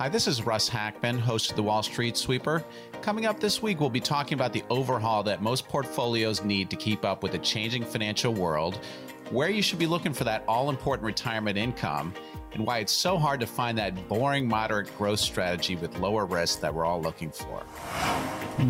[0.00, 2.64] Hi, this is Russ Hackmann, host of the Wall Street Sweeper.
[3.02, 6.76] Coming up this week, we'll be talking about the overhaul that most portfolios need to
[6.76, 8.80] keep up with the changing financial world,
[9.28, 12.14] where you should be looking for that all important retirement income,
[12.54, 16.60] and why it's so hard to find that boring, moderate growth strategy with lower risk
[16.60, 17.62] that we're all looking for.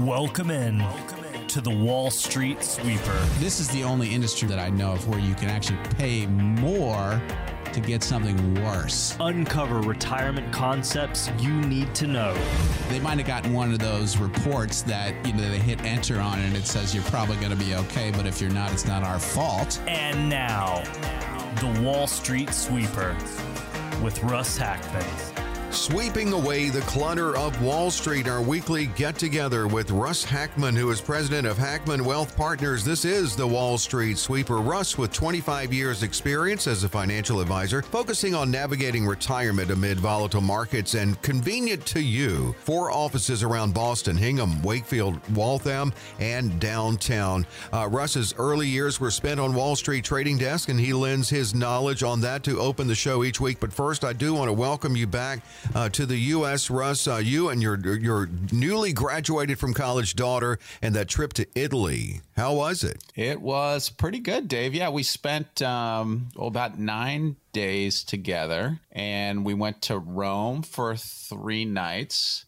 [0.05, 0.81] Welcome in.
[0.81, 1.20] Welcome
[1.51, 3.19] to the Wall Street Sweeper.
[3.41, 7.21] This is the only industry that I know of where you can actually pay more
[7.73, 9.17] to get something worse.
[9.19, 12.35] Uncover retirement concepts you need to know.
[12.89, 16.39] They might have gotten one of those reports that you know they hit enter on
[16.39, 19.03] and it says you're probably going to be okay, but if you're not, it's not
[19.03, 19.81] our fault.
[19.89, 20.85] And now,
[21.57, 23.17] the Wall Street Sweeper
[24.05, 25.40] with Russ Hackmann.
[25.73, 30.91] Sweeping away the clutter of Wall Street, our weekly get together with Russ Hackmann, who
[30.91, 32.85] is president of Hackmann Wealth Partners.
[32.85, 34.57] This is the Wall Street Sweeper.
[34.57, 40.41] Russ, with 25 years' experience as a financial advisor, focusing on navigating retirement amid volatile
[40.41, 42.53] markets and convenient to you.
[42.65, 47.47] Four offices around Boston, Hingham, Wakefield, Waltham, and downtown.
[47.73, 51.55] Uh, Russ's early years were spent on Wall Street trading desk, and he lends his
[51.55, 53.61] knowledge on that to open the show each week.
[53.61, 55.39] But first, I do want to welcome you back
[55.75, 56.71] uh, to the U.S.
[56.71, 61.47] Russ, uh, you and your your newly graduated from college daughter, and that trip to
[61.55, 62.21] Italy.
[62.37, 63.03] How was it?
[63.15, 64.75] It was pretty good, Dave.
[64.75, 70.97] Yeah, we spent um, well, about nine days together, and we went to Rome for
[70.97, 72.45] three nights.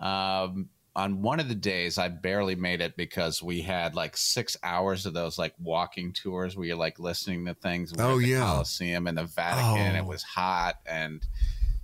[0.00, 4.56] Um, on one of the days I barely made it because we had like six
[4.62, 7.92] hours of those like walking tours where you're like listening to things.
[7.98, 9.94] Oh the yeah, Colosseum and the Vatican.
[9.94, 9.98] Oh.
[9.98, 11.22] It was hot and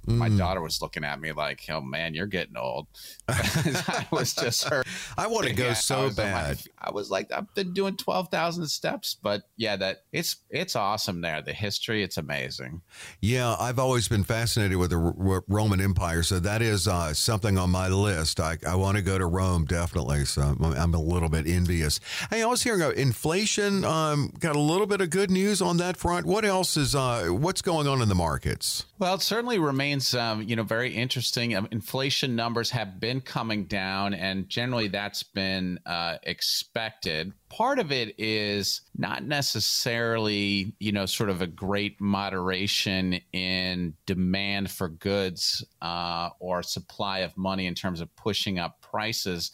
[0.06, 0.39] my Mm.
[0.39, 2.86] daughter was looking at me like, "Oh man, you're getting old."
[3.28, 4.83] I was just her.
[5.19, 6.58] I want to go Yeah, so was on my- bad.
[6.78, 11.20] I was like, I've been doing twelve thousand steps, but yeah, that it's it's awesome
[11.20, 11.41] there.
[11.42, 12.83] The history, it's amazing.
[13.20, 17.14] Yeah, I've always been fascinated with the R- R- Roman Empire, so that is uh,
[17.14, 18.41] something on my list.
[18.41, 22.01] I, I want to go to Rome definitely, so I'm, I'm a little bit envious.
[22.30, 23.85] Hey, I was hearing uh, inflation.
[23.85, 26.27] Um, got a little bit of good news on that front.
[26.27, 28.85] What else is uh, what's going on in the markets?
[28.98, 31.55] Well, it certainly remains, um, you know, very interesting.
[31.55, 37.33] Um, inflation numbers have been coming down, and generally that's been uh, expected.
[37.48, 44.70] Part of it is not necessarily, you know, sort of a great moderation in demand
[44.70, 49.51] for goods uh, or supply of money in terms of pushing up prices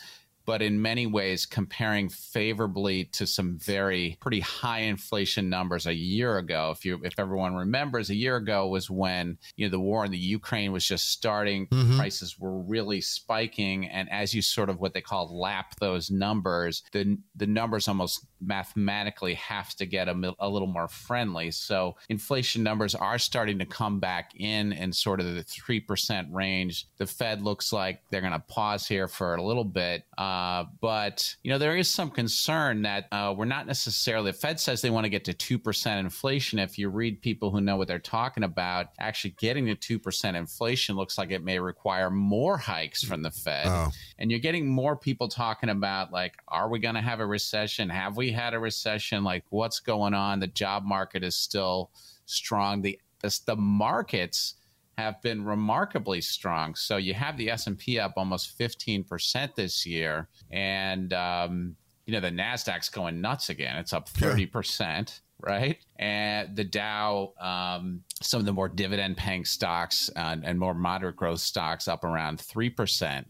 [0.48, 6.38] but in many ways comparing favorably to some very pretty high inflation numbers a year
[6.38, 6.70] ago.
[6.75, 10.10] If you if everyone remembers, a year ago was when you know the war in
[10.10, 11.98] the Ukraine was just starting, Mhm.
[11.98, 16.82] prices were really spiking, and as you sort of what they call lap those numbers,
[16.92, 21.50] the the numbers almost mathematically have to get a, a little more friendly.
[21.50, 26.28] So inflation numbers are starting to come back in in sort of the three percent
[26.32, 26.87] range.
[26.97, 30.04] The Fed looks like they're going to pause here for a little bit,
[30.38, 34.31] uh, but you know there is some concern that uh, we're not necessarily.
[34.31, 36.60] The Fed says they want to get to two percent inflation.
[36.60, 40.37] If you read people who know what they're talking about, actually getting to two percent
[40.37, 43.66] inflation looks like it may require more hikes from the Fed.
[43.66, 47.26] Oh, and you're getting more people talking about like are we going to have a
[47.26, 47.88] recession?
[47.88, 49.25] Have we had a recession?
[49.25, 50.38] Like what's going on?
[50.38, 51.91] The job market is still
[52.26, 52.82] strong.
[52.82, 54.55] The the, the markets
[54.98, 61.12] have been remarkably strong so you have the s&p up almost 15% this year and
[61.12, 61.76] um,
[62.06, 65.78] you know the nasdaq's going nuts again it's up 30% right?
[65.97, 71.16] And the Dow, um, some of the more dividend paying stocks uh, and more moderate
[71.16, 73.25] growth stocks up around 3%.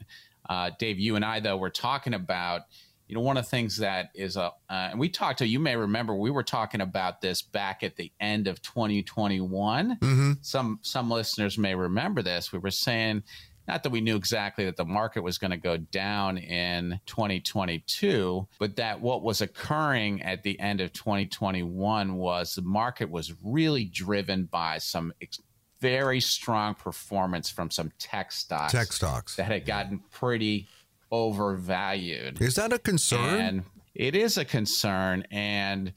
[0.48, 2.62] Uh, Dave, you and I, though, were talking about,
[3.08, 5.58] you know, one of the things that is a, uh, and we talked to, you
[5.58, 9.96] may remember, we were talking about this back at the end of 2021.
[10.00, 12.52] hmm Some, some listeners may remember this.
[12.52, 13.22] We were saying,
[13.66, 18.46] not that we knew exactly that the market was going to go down in 2022,
[18.58, 23.84] but that what was occurring at the end of 2021 was the market was really
[23.84, 25.40] driven by some ex-
[25.80, 29.36] very strong performance from some tech stocks tech stocks.
[29.36, 30.66] that had gotten pretty
[31.10, 32.40] overvalued.
[32.40, 33.40] Is that a concern?
[33.40, 33.64] And
[33.94, 35.24] it is a concern.
[35.30, 35.92] And,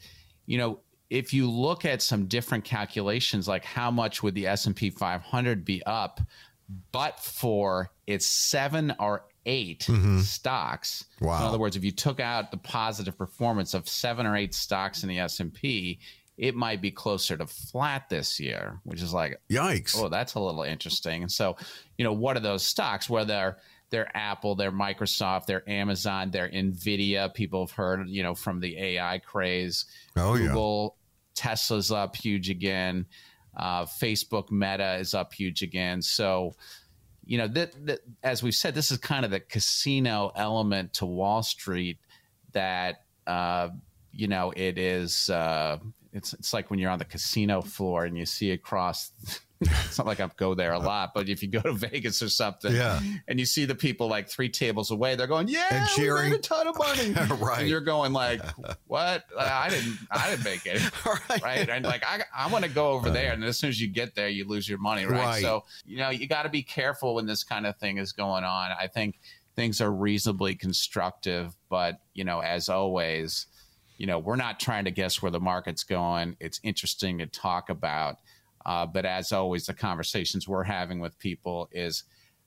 [0.45, 0.79] you know,
[1.09, 5.83] if you look at some different calculations, like how much would the S&P 500 be
[5.85, 6.21] up,
[6.91, 9.83] but for its seven or 8
[10.19, 11.05] stocks.
[11.15, 11.25] Mm-hmm.
[11.25, 11.39] Wow.
[11.39, 15.03] In other words, if you took out the positive performance of seven or eight stocks
[15.03, 15.99] in the S&P,
[16.37, 19.95] it might be closer to flat this year, which is like Yikes.
[19.99, 21.23] Oh, that's a little interesting.
[21.23, 21.57] And so,
[21.97, 23.09] you know, what are those stocks?
[23.09, 23.57] Where they're
[23.91, 27.33] they're Apple, they're Microsoft, they're Amazon, they're Nvidia.
[27.33, 29.85] People have heard, you know, from the AI craze.
[30.15, 30.47] Oh, yeah.
[30.47, 30.97] Google,
[31.35, 33.05] Tesla's up huge again.
[33.55, 36.01] Uh, Facebook, Meta is up huge again.
[36.01, 36.53] So,
[37.23, 41.05] you know that, that as we've said, this is kind of the casino element to
[41.05, 41.99] Wall Street
[42.53, 43.69] that uh,
[44.11, 45.29] you know it is.
[45.29, 45.77] Uh,
[46.13, 49.11] it's it's like when you're on the casino floor and you see across
[49.61, 52.29] it's not like I go there a lot, but if you go to Vegas or
[52.29, 52.99] something, Yeah.
[53.27, 56.33] and you see the people like three tables away, they're going, "Yeah, And we made
[56.33, 57.61] a ton of money." Right.
[57.61, 58.41] And you're going like,
[58.87, 59.25] "What?
[59.37, 59.97] I didn't.
[60.09, 61.43] I didn't make it." right.
[61.43, 61.69] right?
[61.69, 63.11] And like, I, I want to go over uh.
[63.11, 63.33] there.
[63.33, 65.25] And as soon as you get there, you lose your money, right?
[65.25, 65.41] Right.
[65.41, 68.43] So, you know, you got to be careful when this kind of thing is going
[68.43, 68.71] on.
[68.71, 69.19] I think
[69.55, 73.47] things are reasonably constructive, but, you know, as always,
[73.97, 76.35] you know, we're not trying to guess where the market's going.
[76.39, 78.17] It's interesting to talk about.
[78.65, 82.03] Uh, but as always, the conversations we're having with people is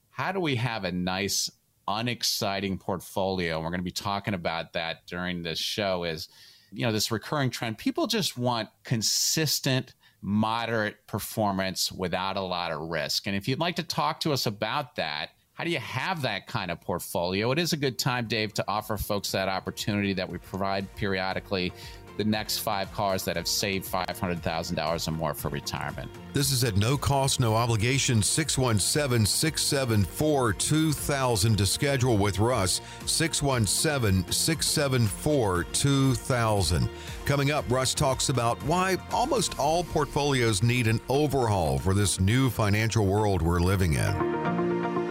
[0.09, 1.49] how do we have a nice,
[1.87, 3.55] unexciting portfolio?
[3.55, 6.29] And we're going to be talking about that during this show is,
[6.71, 7.77] you know, this recurring trend.
[7.77, 13.27] People just want consistent, moderate performance without a lot of risk.
[13.27, 16.47] And if you'd like to talk to us about that, how do you have that
[16.47, 17.51] kind of portfolio?
[17.51, 21.71] It is a good time, Dave, to offer folks that opportunity that we provide periodically.
[22.17, 26.09] The next five cars that have saved $500,000 or more for retirement.
[26.33, 28.21] This is at no cost, no obligation.
[28.23, 32.81] 617 674 2000 to schedule with Russ.
[33.05, 36.89] 617 674 2000.
[37.25, 42.49] Coming up, Russ talks about why almost all portfolios need an overhaul for this new
[42.49, 45.04] financial world we're living in.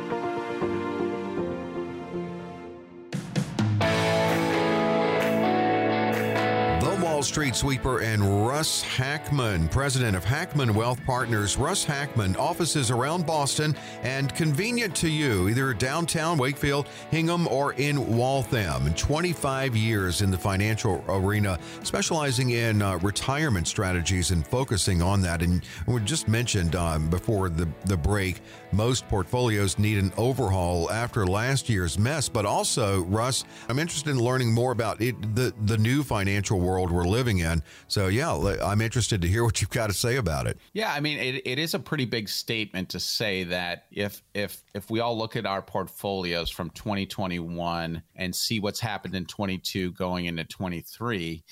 [7.24, 11.56] Street Sweeper and Russ Hackmann, president of Hackmann Wealth Partners.
[11.56, 18.16] Russ Hackmann, offices around Boston and convenient to you, either downtown Wakefield, Hingham, or in
[18.16, 18.92] Waltham.
[18.94, 25.40] 25 years in the financial arena, specializing in uh, retirement strategies and focusing on that.
[25.40, 28.42] And we just mentioned um, before the, the break,
[28.74, 32.28] most portfolios need an overhaul after last year's mess.
[32.28, 36.90] But also, Russ, I'm interested in learning more about it, the, the new financial world
[36.90, 37.62] we're living in.
[37.88, 40.58] So, yeah, I'm interested to hear what you've got to say about it.
[40.72, 44.62] Yeah, I mean, it, it is a pretty big statement to say that if if
[44.74, 49.92] if we all look at our portfolios from 2021 and see what's happened in 22
[49.92, 51.44] going into 23,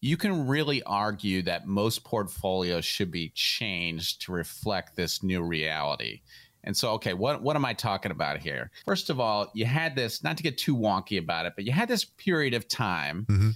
[0.00, 6.20] you can really argue that most portfolios should be changed to reflect this new reality.
[6.68, 8.70] And so, okay, what what am I talking about here?
[8.84, 11.72] First of all, you had this not to get too wonky about it, but you
[11.72, 13.50] had this period of time mm-hmm.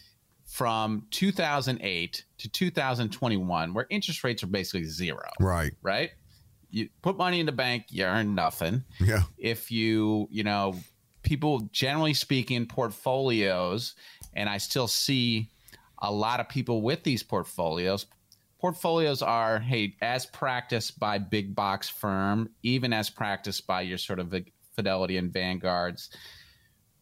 [0.46, 5.74] from 2008 to 2021 where interest rates are basically zero, Right.
[5.82, 6.12] right?
[6.70, 8.82] You put money in the bank, you earn nothing.
[8.98, 9.24] Yeah.
[9.36, 10.76] If you, you know,
[11.22, 13.94] people generally speaking, portfolios,
[14.32, 15.50] and I still see
[16.00, 18.06] a lot of people with these portfolios.
[18.62, 24.20] Portfolios are, hey, as practiced by big box firm, even as practiced by your sort
[24.20, 24.32] of
[24.76, 26.08] Fidelity and Vanguards,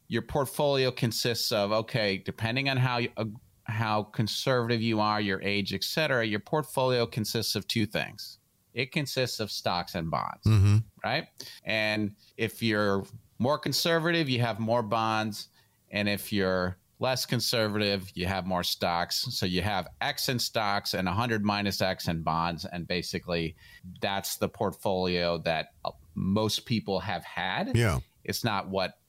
[0.09, 3.27] your portfolio consists of okay depending on how you, uh,
[3.65, 8.39] how conservative you are your age et cetera your portfolio consists of two things.
[8.75, 10.79] It consists of stocks and bonds Mm-hmm.
[11.05, 11.27] right?
[11.65, 13.05] And if you're
[13.39, 15.49] more conservative you have more bonds.
[15.93, 20.95] And if you're less conservative you have more stocks so you have x in stocks
[20.95, 23.57] and 100 minus x in bonds and basically
[24.01, 25.69] that's the portfolio that
[26.15, 27.99] most people have had Yeah.
[28.25, 29.01] it's not what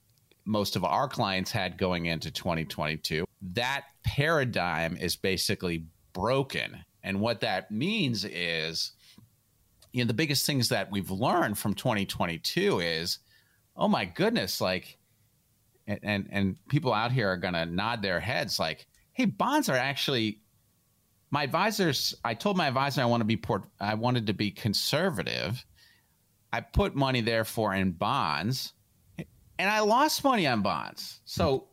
[0.45, 3.25] most of our clients had going into 2022.
[3.53, 6.83] That paradigm is basically broken.
[7.03, 8.93] And what that means is,
[9.91, 13.19] you know, the biggest things that we've learned from 2022 is,
[13.75, 14.97] oh my goodness, like,
[15.87, 19.75] and and, and people out here are gonna nod their heads like, hey, bonds are
[19.75, 20.39] actually
[21.29, 22.13] my advisors.
[22.25, 25.63] I told my advisor I want to be port, I wanted to be conservative.
[26.53, 28.73] I put money therefore in bonds
[29.17, 31.21] and I lost money on bonds.
[31.25, 31.67] So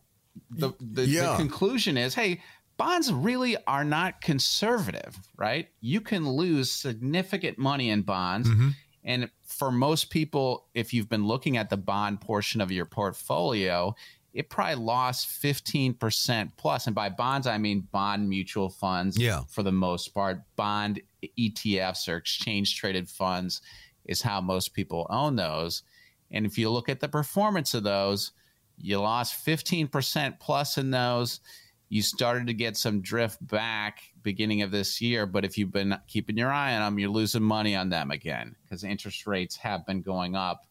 [0.51, 1.33] the the, Yeah.
[1.33, 2.41] the conclusion is, hey,
[2.77, 5.69] bonds really are not conservative, right?
[5.81, 8.49] You can lose significant money in bonds.
[8.49, 8.69] Mm-hmm.
[9.09, 13.95] And for most people, if you've been looking at the bond portion of your portfolio,
[14.35, 16.87] it probably lost 15% plus.
[16.87, 19.45] And by bonds, I mean bond mutual funds Yeah.
[19.49, 20.43] for the most part.
[20.57, 21.01] Bond
[21.39, 23.63] ETFs or exchange traded funds
[24.05, 25.83] is how most people own those.
[26.31, 28.33] And if you look at the performance of those,
[28.77, 31.41] you lost 15% plus in those.
[31.89, 35.97] You started to get some drift back beginning of this year, but if you've been
[36.07, 39.87] keeping your eye on them, you're losing money on them again because interest rates have
[39.87, 40.67] been going up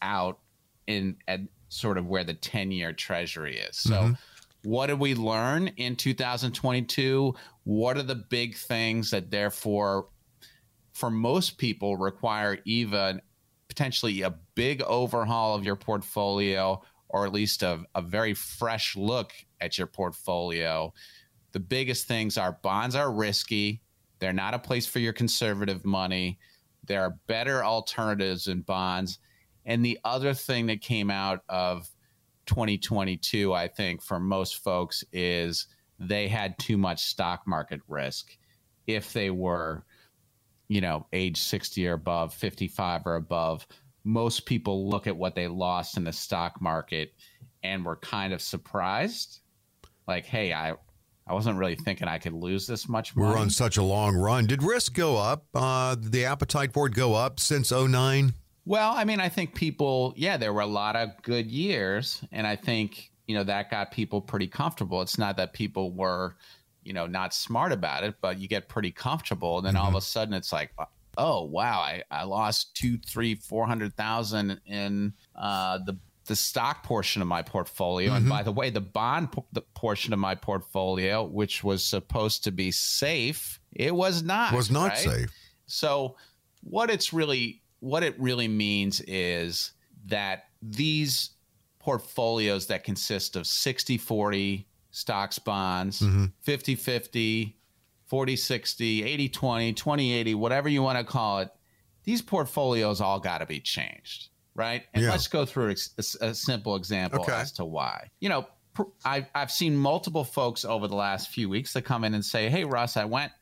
[0.00, 0.38] out
[0.86, 3.76] in at sort of where the 10 year treasury is.
[3.76, 4.12] So, mm-hmm.
[4.68, 7.34] what did we learn in 2022?
[7.64, 10.08] What are the big things that, therefore,
[10.92, 13.20] for most people require even
[13.68, 16.80] potentially a big overhaul of your portfolio
[17.14, 20.92] or at least a, a very fresh look at your portfolio,
[21.52, 23.80] the biggest things are bonds are risky.
[24.18, 26.40] They're not a place for your conservative money.
[26.88, 29.20] There are better alternatives in bonds.
[29.64, 31.88] And the other thing that came out of
[32.46, 35.68] 2022, I think, for most folks is
[36.00, 38.36] they had too much stock market risk
[38.88, 39.84] if they were,
[40.66, 43.68] you know, age 60 or above, 55 or above.
[44.04, 47.14] Most people look at what they lost in the stock market
[47.62, 49.40] and were kind of surprised.
[50.06, 50.74] Like, hey, I
[51.26, 53.30] I wasn't really thinking I could lose this much money.
[53.30, 54.46] We're on such a long run.
[54.46, 55.46] Did risk go up?
[55.54, 58.34] Uh, the appetite for it go up since 09?
[58.66, 62.22] Well, I mean, I think people, yeah, there were a lot of good years.
[62.30, 65.00] And I think, you know, that got people pretty comfortable.
[65.00, 66.36] It's not that people were,
[66.82, 69.58] you know, not smart about it, but you get pretty comfortable.
[69.58, 69.82] And then mm-hmm.
[69.82, 70.72] all of a sudden it's like,
[71.16, 77.28] oh, wow, I, I lost two, three, 400,000 in uh, the the stock portion of
[77.28, 78.08] my portfolio.
[78.08, 78.16] Mm-hmm.
[78.16, 82.44] And by the way, the bond p- the portion of my portfolio, which was supposed
[82.44, 84.54] to be safe, it was not.
[84.54, 84.98] Was not right?
[84.98, 85.32] safe.
[85.66, 86.16] So
[86.62, 89.72] what it's really what it really means is
[90.06, 91.30] that these
[91.78, 96.26] portfolios that consist of 60 40 stocks bonds, mm-hmm.
[96.40, 97.56] 50 50,
[98.14, 101.50] 40 60, 80 20, 20 80, whatever you want to call it,
[102.04, 104.84] these portfolios all got to be changed right?
[104.94, 105.10] And yeah.
[105.10, 107.32] let's go through a, a simple example okay.
[107.32, 108.08] as to why.
[108.20, 108.46] You know,
[109.04, 112.48] I've, I've seen multiple folks over the last few weeks that come in and say,
[112.48, 113.32] Hey, Russ, I went,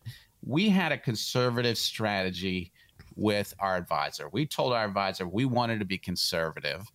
[0.43, 2.73] we had a conservative strategy
[3.15, 4.31] with our advisor.
[4.31, 6.91] We told our advisor we wanted to be conservative.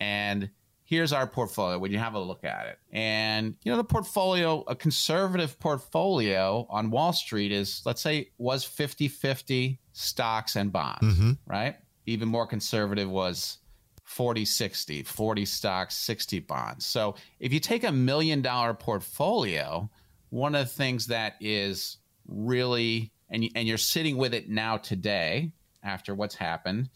[0.00, 0.48] And
[0.92, 2.78] here's our portfolio when you have a look at it.
[2.92, 8.64] And, you know, the portfolio, a conservative portfolio on Wall Street is, let's say, was
[8.64, 11.32] 50 50 stocks and bonds, mm-hmm.
[11.46, 11.76] right?
[12.06, 13.58] even more conservative was
[14.04, 19.88] 40 60 40 stocks 60 bonds so if you take a million dollar portfolio
[20.30, 25.52] one of the things that is really and, and you're sitting with it now today
[25.82, 26.90] after what's happened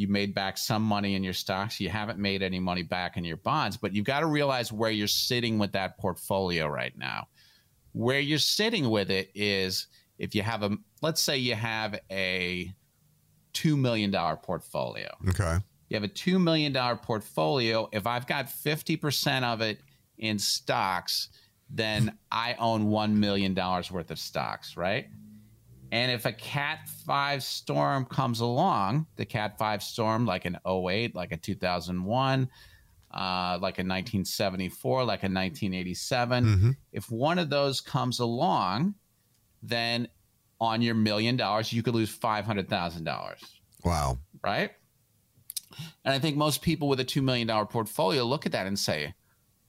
[0.00, 3.24] you made back some money in your stocks you haven't made any money back in
[3.24, 7.28] your bonds but you've got to realize where you're sitting with that portfolio right now
[7.92, 9.88] where you're sitting with it is
[10.18, 10.70] if you have a
[11.02, 12.72] let's say you have a
[13.54, 15.08] $2 million portfolio.
[15.28, 15.58] Okay.
[15.88, 17.88] You have a $2 million portfolio.
[17.92, 19.80] If I've got 50% of it
[20.18, 21.28] in stocks,
[21.68, 25.06] then I own $1 million worth of stocks, right?
[25.92, 31.14] And if a Cat 5 storm comes along, the Cat 5 storm, like an 08,
[31.14, 32.48] like a 2001,
[33.12, 36.70] uh, like a 1974, like a 1987, mm-hmm.
[36.92, 38.94] if one of those comes along,
[39.62, 40.06] then
[40.60, 43.36] on your million dollars, you could lose $500,000.
[43.84, 44.18] Wow.
[44.44, 44.70] Right?
[46.04, 49.14] And I think most people with a $2 million portfolio look at that and say,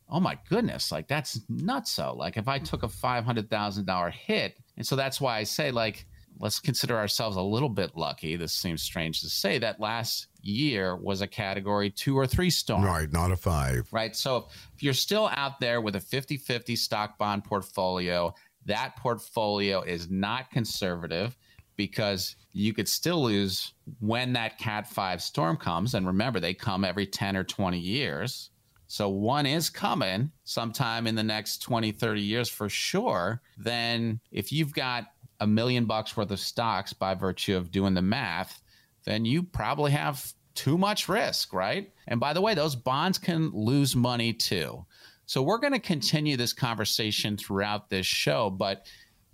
[0.09, 1.91] oh my goodness, like that's nuts.
[1.91, 6.05] So, like, if I took a $500,000 hit, and so that's why I say, like,
[6.41, 8.35] let's consider ourselves a little bit lucky.
[8.35, 12.83] This seems strange to say that last year was a category two or three storm.
[12.83, 13.87] Right, not a five.
[13.91, 14.15] Right.
[14.15, 18.33] So if you're still out there with a 50 50 stock bond portfolio
[18.65, 21.37] that portfolio is not conservative
[21.75, 25.95] because you could still lose when that Cat 5 storm comes.
[25.95, 28.51] And remember, they come every 10 or 20 years.
[28.87, 33.41] So one is coming sometime in the next 20, 30 years for sure.
[33.57, 35.05] Then if you've got
[35.41, 38.61] a million bucks worth of stocks by virtue of doing the math,
[39.03, 41.91] then you probably have too much risk, right?
[42.07, 44.85] And by the way, those bonds can lose money too.
[45.25, 48.49] So we're going to continue this conversation throughout this show.
[48.49, 48.85] But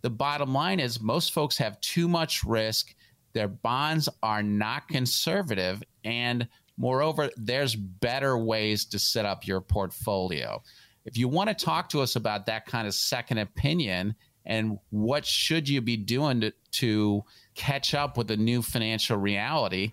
[0.02, 2.96] the bottom line is most folks have too much risk.
[3.34, 5.84] Their bonds are not conservative.
[6.06, 6.48] And
[6.78, 10.62] moreover, there's better ways to set up your portfolio.
[11.04, 14.16] If you want to talk to us about that kind of second opinion
[14.48, 17.24] and what should you be doing to, to
[17.54, 19.92] catch up with the new financial reality,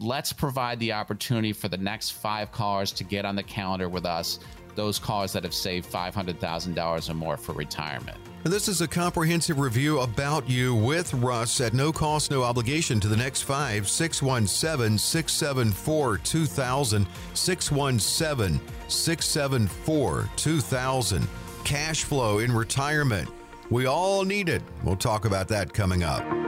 [0.00, 4.06] let's provide the opportunity for the next five callers to get on the calendar with
[4.06, 4.38] us
[4.76, 8.18] those cars that have saved $500,000 or more for retirement.
[8.44, 13.00] And this is a comprehensive review about you with Russ at no cost, no obligation
[13.00, 17.06] to the next five 617 674 2000.
[17.34, 21.28] 617 674 2000.
[21.64, 23.28] Cash flow in retirement.
[23.70, 24.62] We all need it.
[24.84, 26.45] We'll talk about that coming up.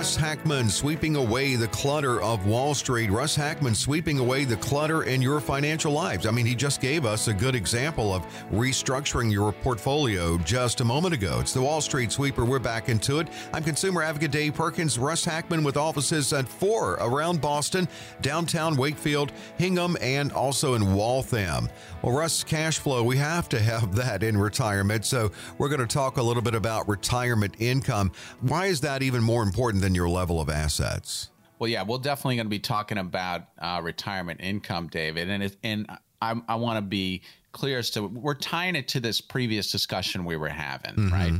[0.00, 3.10] Russ Hackmann sweeping away the clutter of Wall Street.
[3.10, 6.24] Russ Hackmann sweeping away the clutter in your financial lives.
[6.24, 10.86] I mean, he just gave us a good example of restructuring your portfolio just a
[10.86, 11.38] moment ago.
[11.40, 12.46] It's the Wall Street Sweeper.
[12.46, 13.28] We're back into it.
[13.52, 17.86] I'm consumer advocate Dave Perkins, Russ Hackmann with offices at four around Boston,
[18.22, 21.68] downtown Wakefield, Hingham, and also in Waltham.
[22.00, 25.04] Well, Russ, cash flow, we have to have that in retirement.
[25.04, 28.12] So we're going to talk a little bit about retirement income.
[28.40, 31.30] Why is that even more important than your level of assets?
[31.58, 35.56] Well, yeah, we're definitely going to be talking about uh, retirement income, David, and it,
[35.62, 35.86] and
[36.22, 40.24] I, I want to be clear as to we're tying it to this previous discussion
[40.24, 41.12] we were having, mm-hmm.
[41.12, 41.32] right?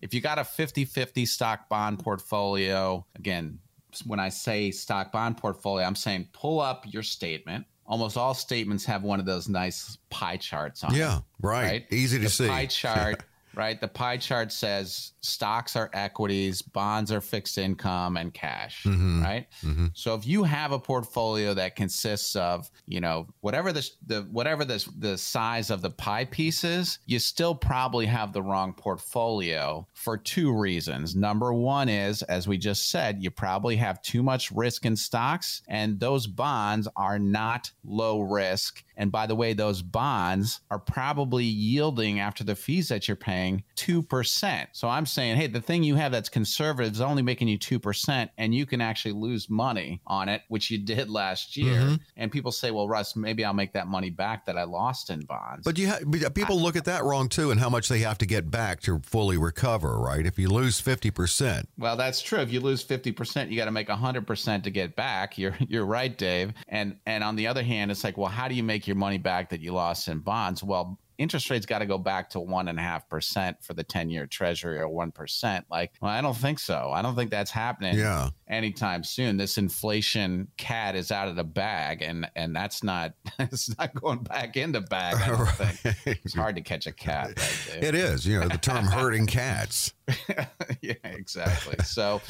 [0.00, 3.58] If you got a 50-50 stock bond portfolio, again,
[4.04, 7.66] when I say stock bond portfolio, I'm saying pull up your statement.
[7.86, 10.94] Almost all statements have one of those nice pie charts on.
[10.94, 11.64] Yeah, right.
[11.64, 11.86] right.
[11.90, 12.48] Easy to the see.
[12.48, 13.22] Pie chart
[13.56, 13.80] right?
[13.80, 19.22] The pie chart says stocks are equities, bonds are fixed income, and cash, mm-hmm.
[19.22, 19.46] right?
[19.64, 19.86] Mm-hmm.
[19.94, 24.64] So if you have a portfolio that consists of, you know, whatever the, the whatever
[24.64, 29.86] the the size of the pie piece is, you still probably have the wrong portfolio
[29.94, 31.16] for two reasons.
[31.16, 35.62] Number one is, as we just said, you probably have too much risk in stocks,
[35.66, 38.84] and those bonds are not low risk.
[38.98, 43.45] And by the way, those bonds are probably yielding after the fees that you're paying
[43.76, 44.66] 2%.
[44.72, 48.28] So I'm saying, hey, the thing you have that's conservative is only making you 2%,
[48.38, 51.80] and you can actually lose money on it, which you did last year.
[51.80, 51.94] Mm-hmm.
[52.16, 55.20] And people say, well, Russ, maybe I'll make that money back that I lost in
[55.20, 55.64] bonds.
[55.64, 58.18] But you ha- people I, look at that wrong too, and how much they have
[58.18, 60.26] to get back to fully recover, right?
[60.26, 61.66] If you lose 50%.
[61.78, 62.40] Well, that's true.
[62.40, 65.38] If you lose 50%, you got to make 100% to get back.
[65.38, 66.52] You're, you're right, Dave.
[66.68, 69.18] And, and on the other hand, it's like, well, how do you make your money
[69.18, 70.62] back that you lost in bonds?
[70.62, 73.84] Well, interest rates got to go back to one and a half percent for the
[73.84, 75.66] 10 year treasury or one percent.
[75.70, 76.90] Like, well, I don't think so.
[76.92, 78.30] I don't think that's happening yeah.
[78.48, 79.36] anytime soon.
[79.36, 84.22] This inflation cat is out of the bag and and that's not it's not going
[84.24, 85.16] back into bag.
[85.16, 85.48] I don't right.
[85.50, 86.20] think.
[86.24, 87.28] It's hard to catch a cat.
[87.28, 89.94] Right, it is, you know, the term herding cats.
[90.80, 91.76] yeah, exactly.
[91.84, 92.20] So,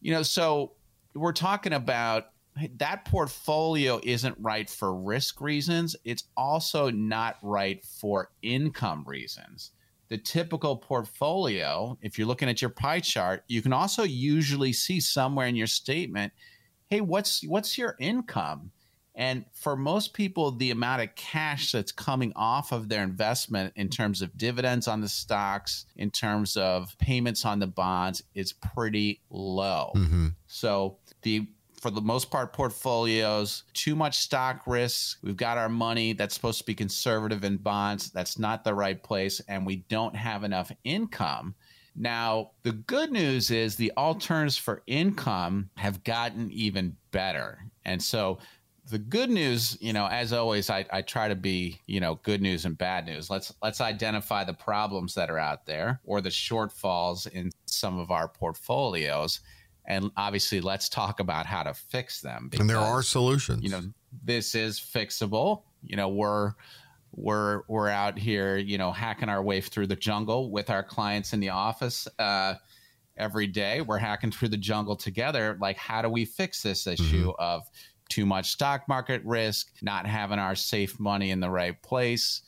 [0.00, 0.72] you know, so
[1.14, 2.31] we're talking about
[2.76, 5.96] that portfolio isn't right for risk reasons.
[6.04, 9.72] It's also not right for income reasons.
[10.08, 15.00] The typical portfolio, if you're looking at your pie chart, you can also usually see
[15.00, 16.34] somewhere in your statement,
[16.90, 18.72] hey, what's what's your income?
[19.14, 23.88] And for most people, the amount of cash that's coming off of their investment in
[23.88, 29.20] terms of dividends on the stocks, in terms of payments on the bonds, is pretty
[29.28, 29.92] low.
[29.94, 30.28] Mm-hmm.
[30.46, 31.46] So the
[31.82, 35.18] for the most part, portfolios, too much stock risk.
[35.20, 38.12] We've got our money that's supposed to be conservative in bonds.
[38.12, 39.40] That's not the right place.
[39.48, 41.56] And we don't have enough income.
[41.96, 47.58] Now, the good news is the alternatives for income have gotten even better.
[47.84, 48.38] And so
[48.88, 52.40] the good news, you know, as always, I, I try to be, you know, good
[52.40, 53.28] news and bad news.
[53.28, 58.12] Let's let's identify the problems that are out there or the shortfalls in some of
[58.12, 59.40] our portfolios
[59.84, 63.62] and obviously let's talk about how to fix them because, and there are solutions.
[63.62, 63.82] you know
[64.24, 65.62] this is fixable.
[65.82, 66.52] You know we're
[67.12, 71.32] we're we're out here you know hacking our way through the jungle with our clients
[71.32, 72.54] in the office uh,
[73.16, 73.80] every day.
[73.80, 75.58] We're hacking through the jungle together.
[75.60, 77.42] Like how do we fix this issue mm-hmm.
[77.42, 77.68] of
[78.08, 82.42] too much stock market risk not having our safe money in the right place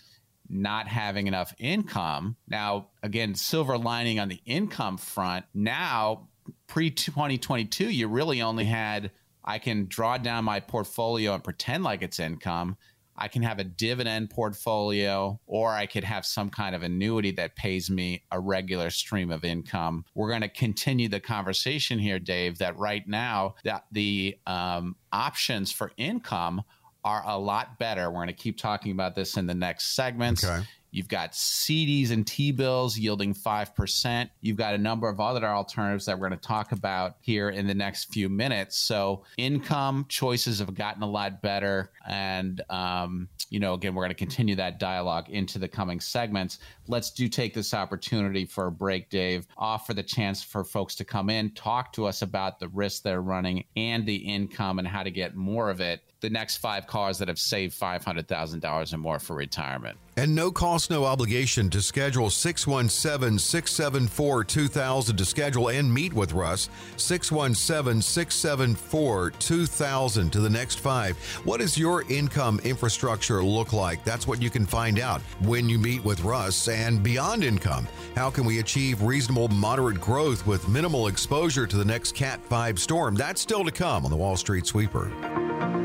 [0.48, 2.36] not having enough income?
[2.46, 5.46] Now again silver lining on the income front.
[5.52, 6.28] Now
[6.66, 9.10] pre 2022, you really only had
[9.44, 12.76] I can draw down my portfolio and pretend like it's income.
[13.16, 17.54] I can have a dividend portfolio, or I could have some kind of annuity that
[17.54, 20.04] pays me a regular stream of income.
[20.14, 22.58] We're going to continue the conversation here, Dave.
[22.58, 26.62] That right now, that the um, options for income
[27.04, 28.10] are a lot better.
[28.10, 30.44] We're going to keep talking about this in the next segments.
[30.44, 30.64] Okay.
[30.94, 34.30] You've got CDs and T bills yielding 5%.
[34.40, 37.66] You've got a number of other alternatives that we're going to talk about here in
[37.66, 38.78] the next few minutes.
[38.78, 41.90] So, income choices have gotten a lot better.
[42.06, 46.60] And, um, you know, again, we're going to continue that dialogue into the coming segments.
[46.86, 49.48] Let's do take this opportunity for a break, Dave.
[49.58, 53.20] Offer the chance for folks to come in, talk to us about the risks they're
[53.20, 57.18] running and the income and how to get more of it the next five cars
[57.18, 59.98] that have saved $500,000 or more for retirement.
[60.16, 66.32] And no cost, no obligation to schedule 617 674 2000 to schedule and meet with
[66.32, 66.70] Russ.
[66.96, 71.18] 617 674 2000 to the next five.
[71.44, 74.02] What does your income infrastructure look like?
[74.04, 76.68] That's what you can find out when you meet with Russ.
[76.68, 81.84] And beyond income, how can we achieve reasonable, moderate growth with minimal exposure to the
[81.84, 83.14] next Cat 5 storm?
[83.14, 85.83] That's still to come on the Wall Street Sweeper.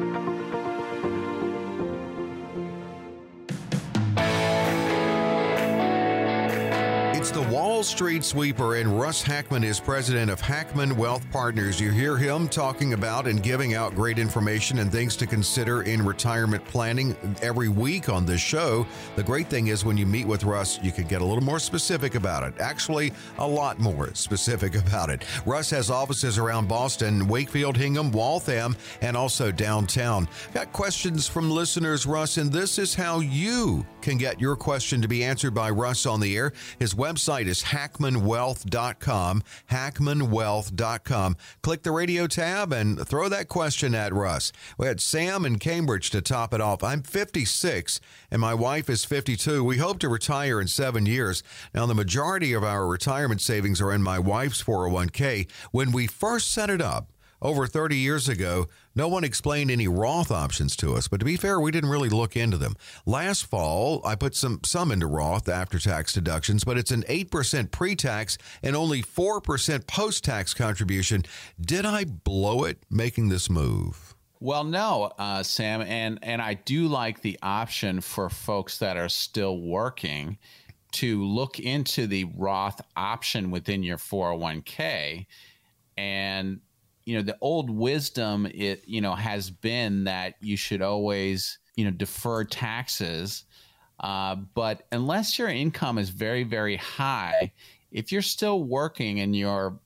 [7.29, 11.79] It's the Wall Street Sweeper, and Russ Hackmann is president of Hackmann Wealth Partners.
[11.79, 16.03] You hear him talking about and giving out great information and things to consider in
[16.03, 18.83] retirement planning every week on this show.
[19.15, 21.59] The great thing is when you meet with Russ, you can get a little more
[21.59, 22.59] specific about it.
[22.59, 25.23] Actually, a lot more specific about it.
[25.45, 30.27] Russ has offices around Boston, Wakefield, Hingham, Waltham, and also downtown.
[30.55, 35.07] Got questions from listeners, Russ, and this is how you can get your question to
[35.07, 36.53] be answered by Russ on the air.
[36.79, 41.37] His website is hackmannwealth.com, hackmannwealth.com.
[41.61, 44.51] Click the radio tab and throw that question at Russ.
[44.77, 46.83] We had Sam in Cambridge to top it off.
[46.83, 47.99] I'm 56
[48.31, 49.63] and my wife is 52.
[49.63, 51.43] We hope to retire in seven years.
[51.73, 55.49] Now, the majority of our retirement savings are in my wife's 401k.
[55.71, 57.09] When we first set it up,
[57.41, 61.37] over 30 years ago, no one explained any Roth options to us, but to be
[61.37, 62.75] fair, we didn't really look into them.
[63.05, 67.71] Last fall, I put some some into Roth after tax deductions, but it's an 8%
[67.71, 71.23] pre-tax and only 4% post-tax contribution.
[71.59, 74.15] Did I blow it making this move?
[74.41, 79.09] Well, no, uh, Sam, and and I do like the option for folks that are
[79.09, 80.37] still working
[80.91, 85.25] to look into the Roth option within your 401k
[85.97, 86.61] and
[87.09, 91.83] you know the old wisdom it you know has been that you should always you
[91.83, 93.45] know defer taxes
[94.01, 97.51] uh, but unless your income is very very high
[97.91, 99.79] if you're still working and your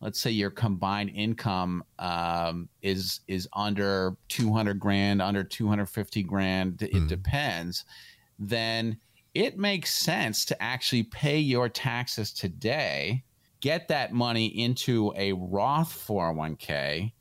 [0.00, 6.92] let's say your combined income um, is is under 200 grand under 250 grand it
[6.92, 7.08] mm.
[7.08, 7.84] depends
[8.38, 8.96] then
[9.34, 13.24] it makes sense to actually pay your taxes today
[13.62, 17.12] get that money into a Roth 401k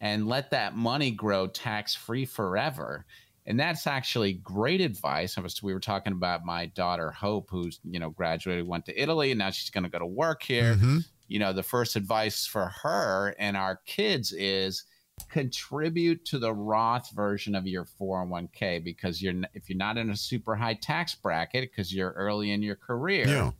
[0.00, 3.04] and let that money grow tax free forever.
[3.46, 5.36] And that's actually great advice.
[5.62, 9.38] We were talking about my daughter Hope, who's you know graduated, went to Italy, and
[9.38, 10.74] now she's going to go to work here.
[10.74, 10.98] Mm-hmm.
[11.28, 14.84] You know, the first advice for her and our kids is
[15.30, 20.16] contribute to the Roth version of your 401k because you're if you're not in a
[20.16, 23.26] super high tax bracket because you're early in your career.
[23.26, 23.50] Yeah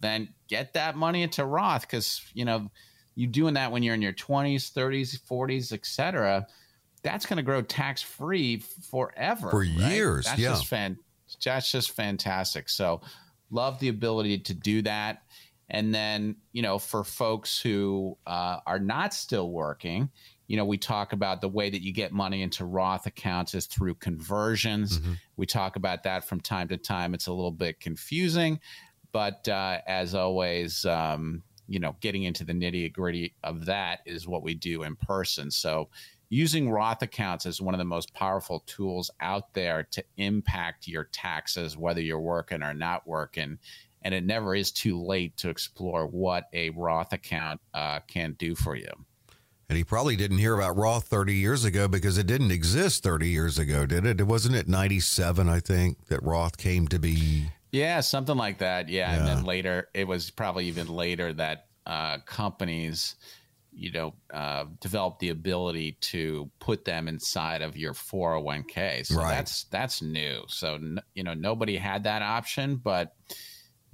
[0.00, 2.70] then get that money into Roth because you know
[3.14, 6.46] you're doing that when you're in your 20s, 30s, 40s, etc.
[7.02, 8.58] That's going to grow tax free
[8.90, 9.68] forever for right?
[9.68, 10.26] years.
[10.26, 10.98] That's yeah, just fan-
[11.44, 12.68] that's just fantastic.
[12.68, 13.00] So
[13.50, 15.22] love the ability to do that.
[15.68, 20.10] And then you know for folks who uh, are not still working,
[20.48, 23.66] you know, we talk about the way that you get money into Roth accounts is
[23.66, 24.98] through conversions.
[24.98, 25.12] Mm-hmm.
[25.36, 27.14] We talk about that from time to time.
[27.14, 28.60] It's a little bit confusing,
[29.16, 34.28] but uh, as always, um, you know, getting into the nitty gritty of that is
[34.28, 35.50] what we do in person.
[35.50, 35.88] So,
[36.28, 41.04] using Roth accounts is one of the most powerful tools out there to impact your
[41.04, 43.56] taxes, whether you're working or not working.
[44.02, 48.54] And it never is too late to explore what a Roth account uh, can do
[48.54, 48.90] for you.
[49.70, 53.30] And he probably didn't hear about Roth 30 years ago because it didn't exist 30
[53.30, 54.20] years ago, did it?
[54.20, 57.46] It wasn't it 97, I think, that Roth came to be.
[57.72, 58.88] Yeah, something like that.
[58.88, 59.10] Yeah.
[59.10, 59.18] yeah.
[59.18, 63.16] And then later, it was probably even later that uh, companies,
[63.72, 69.06] you know, uh, developed the ability to put them inside of your 401k.
[69.06, 69.30] So right.
[69.30, 70.44] that's that's new.
[70.48, 70.78] So
[71.14, 73.14] you know, nobody had that option, but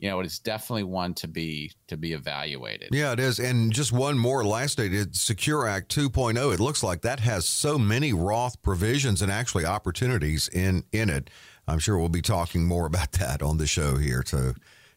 [0.03, 2.89] you know, it's definitely one to be to be evaluated.
[2.91, 3.39] Yeah, it is.
[3.39, 6.53] And just one more last date, Secure Act 2.0.
[6.53, 11.31] It looks like that has so many Roth provisions and actually opportunities in in it.
[11.73, 14.53] I'm sure we'll be talking more about that on the show here, so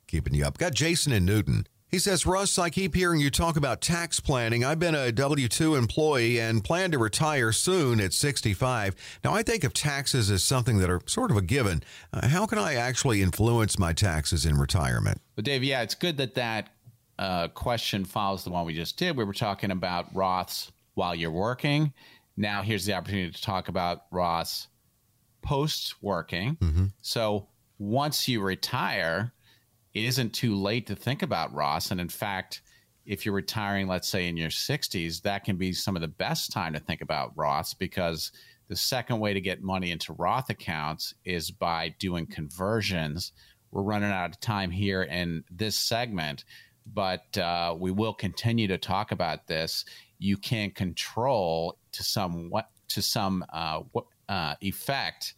[0.07, 0.57] keeping you up.
[0.57, 1.67] Got Jason and Newton.
[1.87, 4.65] He says, Russ, I keep hearing you talk about tax planning.
[4.65, 8.95] I've been a W 2 employee and plan to retire soon at 65.
[9.23, 11.83] Now, I think of taxes as something that are sort of a given.
[12.11, 15.21] Uh, how can I actually influence my taxes in retirement?
[15.37, 16.69] Well, Dave, yeah, it's good that that
[17.17, 19.15] uh, question follows the one we just did.
[19.15, 21.93] We were talking about Roths while you're working.
[22.35, 24.67] Now, here's the opportunity to talk about Roths
[25.45, 26.57] post working.
[26.57, 26.85] Mm-hmm.
[27.01, 27.47] So
[27.79, 29.31] once you retire,
[29.93, 31.91] it isn't too late to think about Roths.
[31.91, 32.61] And in fact,
[33.05, 36.51] if you're retiring, let's say in your 60s, that can be some of the best
[36.51, 38.31] time to think about Roths because
[38.67, 43.31] The second way to get money into Roth accounts is by doing conversions.
[43.71, 46.45] We're running out of time here in this segment,
[46.91, 49.85] but uh, we will continue to talk about this.
[50.17, 53.81] You can control to some what to some uh,
[54.29, 55.33] uh, effect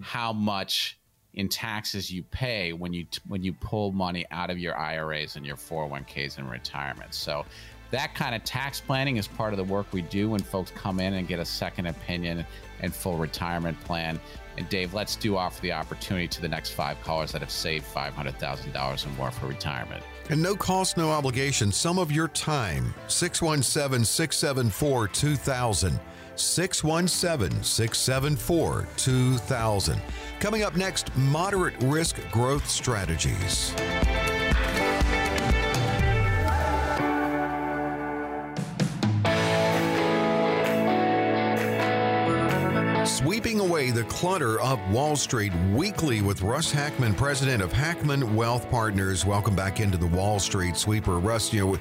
[0.00, 0.98] how much
[1.34, 5.46] in taxes you pay when you when you pull money out of your IRAs and
[5.46, 7.14] your 401ks in retirement.
[7.14, 7.44] So
[7.90, 11.00] that kind of tax planning is part of the work we do when folks come
[11.00, 12.44] in and get a second opinion
[12.80, 14.20] and full retirement plan.
[14.58, 17.86] And Dave, let's do offer the opportunity to the next five callers that have saved
[17.86, 20.02] $500,000 or more for retirement.
[20.30, 21.72] And no cost, no obligation.
[21.72, 22.92] Some of your time.
[23.06, 26.00] 617 674 2000.
[26.40, 30.00] 617 674 2000.
[30.40, 33.74] Coming up next, moderate risk growth strategies.
[43.98, 49.26] The clutter of Wall Street weekly with Russ Hackmann, president of Hackmann Wealth Partners.
[49.26, 51.18] Welcome back into the Wall Street Sweeper.
[51.18, 51.78] Russ, you know,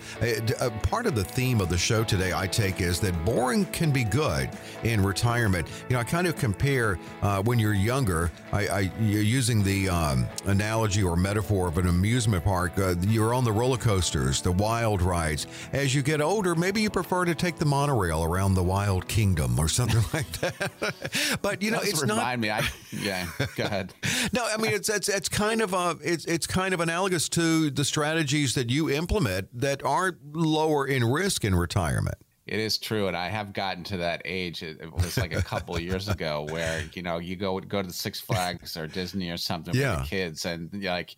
[0.60, 3.92] a, part of the theme of the show today, I take, is that boring can
[3.92, 4.50] be good
[4.82, 5.68] in retirement.
[5.90, 9.88] You know, I kind of compare uh, when you're younger, I, I you're using the
[9.88, 12.80] um, analogy or metaphor of an amusement park.
[12.80, 15.46] Uh, you're on the roller coasters, the wild rides.
[15.72, 19.60] As you get older, maybe you prefer to take the monorail around the Wild Kingdom
[19.60, 21.40] or something like that.
[21.44, 22.62] but you know, it's remind not.
[22.62, 22.68] me.
[22.68, 23.94] I, yeah, go ahead.
[24.34, 27.70] no, I mean it's it's it's kind of a it's it's kind of analogous to
[27.70, 32.16] the strategies that you implement that aren't lower in risk in retirement.
[32.46, 34.64] It is true, and I have gotten to that age.
[34.64, 37.88] It, was like a couple of years ago where you know you go go to
[37.88, 40.00] the Six Flags or Disney or something Yeah.
[40.00, 41.16] with the kids, and like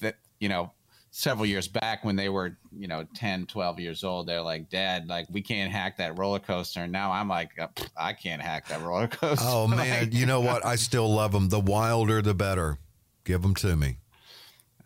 [0.00, 0.72] that, you know,
[1.14, 5.06] several years back when they were you know 10 12 years old they're like dad
[5.08, 7.66] like we can't hack that roller coaster and now i'm like uh,
[7.98, 10.64] i can't hack that roller coaster Oh man, Like, you know what?
[10.64, 11.50] I still love them.
[11.50, 12.78] The wilder, the better.
[13.24, 13.98] Give them to me.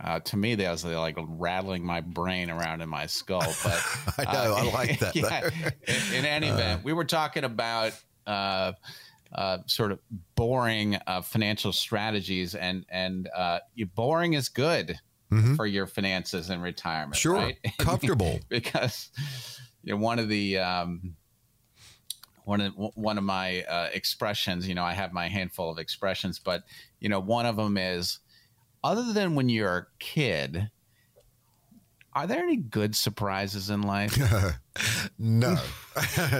[0.00, 4.34] uh, to me that was like rattling my brain around in my skull but I
[4.34, 4.54] know.
[4.54, 5.14] I like that.
[5.14, 5.48] yeah,
[5.86, 7.92] in, in any event we were talking about
[8.26, 8.72] uh,
[9.32, 10.00] uh, sort of
[10.34, 14.98] boring uh, financial strategies and and uh, you, boring is good
[15.36, 15.56] Mhm.
[15.56, 17.58] for your finances and retirement Sure, right?
[17.78, 18.40] comfortable.
[18.48, 19.10] because
[19.82, 21.16] you know one of the um,
[22.44, 24.66] one of one of my uh, expressions.
[24.68, 26.62] You know, I have my handful of expressions, but
[27.00, 28.20] you know, one of them is
[28.84, 30.70] other than when you're a kid.
[32.12, 34.16] Are there any good surprises in life?
[35.18, 35.58] no,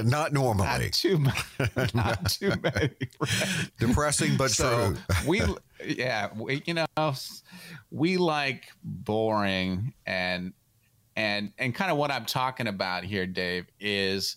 [0.05, 0.67] not normally.
[0.67, 1.39] Not too many.
[1.93, 2.97] Not too many.
[3.21, 3.71] right?
[3.79, 5.29] Depressing, but so true.
[5.29, 5.43] we,
[5.85, 7.15] yeah, we, you know,
[7.91, 10.53] we like boring and
[11.17, 14.37] and and kind of what I'm talking about here, Dave, is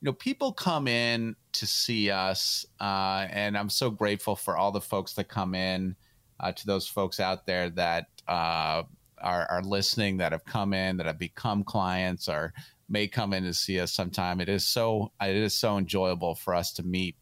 [0.00, 4.72] you know people come in to see us, uh, and I'm so grateful for all
[4.72, 5.96] the folks that come in.
[6.38, 8.82] Uh, to those folks out there that uh,
[9.20, 12.54] are, are listening, that have come in, that have become clients, or
[12.88, 14.40] may come in to see us sometime.
[14.40, 17.16] It is so it is so enjoyable for us to meet,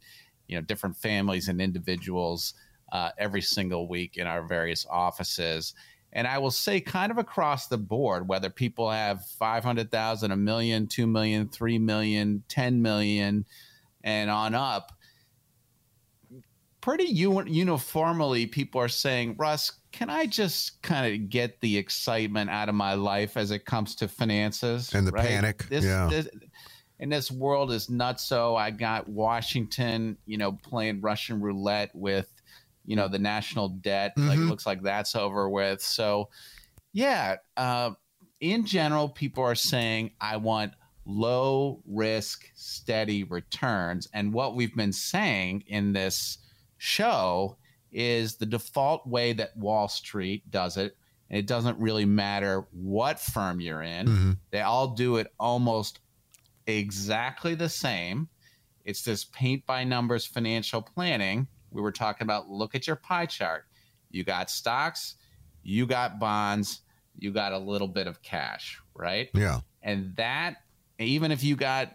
[0.46, 2.54] you know, different families and individuals
[2.92, 5.74] uh, every single week in our various offices.
[6.12, 10.86] And I will say, kind of across the board, whether people have 500,000, a million,
[10.86, 13.44] 2 million, 3 million, 10 million,
[14.02, 14.92] and on up,
[16.80, 22.70] pretty uniformly, people are saying, Russ, can I just kind of get the excitement out
[22.70, 24.94] of my life as it comes to finances?
[24.94, 26.08] And the panic, This, yeah.
[26.10, 26.28] this,
[27.00, 28.24] and this world is nuts.
[28.24, 32.32] So I got Washington, you know, playing Russian roulette with,
[32.88, 34.14] you know, the national debt.
[34.16, 34.48] Like, Mhm.
[34.48, 35.82] looks like that's over with.
[35.82, 36.30] So,
[36.94, 37.90] yeah, uh,
[38.40, 40.72] in general, people are saying, I want
[41.04, 44.08] low risk, steady returns.
[44.14, 46.38] And what we've been saying in this
[46.78, 47.58] show
[47.92, 50.96] is the default way that Wall Street does it.
[51.28, 54.38] And it doesn't really matter what firm you're in, Mhm.
[54.50, 56.00] they all do it almost
[56.66, 58.28] exactly the same.
[58.86, 61.48] It's this paint by numbers financial planning.
[61.70, 63.64] We were talking about look at your pie chart.
[64.10, 65.16] You got stocks,
[65.62, 66.80] you got bonds,
[67.18, 69.28] you got a little bit of cash, right?
[69.34, 69.60] Yeah.
[69.82, 70.56] And that,
[70.98, 71.94] even if you got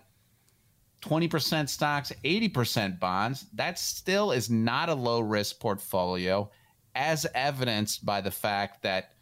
[1.01, 6.49] 20% stocks, 80% bonds, that still is not a low risk portfolio,
[6.95, 9.13] as evidenced by the fact that